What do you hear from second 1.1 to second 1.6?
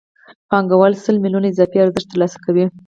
میلیونه